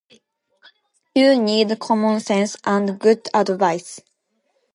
[1.13, 3.99] You need common sense and good advice.